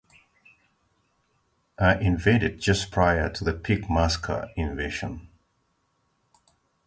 I 1.77 1.93
invaded 1.99 2.59
just 2.59 2.89
prior 2.89 3.29
to 3.33 3.43
the 3.43 3.53
pig-masker 3.53 4.49
invasion. 4.55 5.29